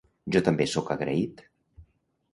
[0.37, 1.45] Jo també sóc agraït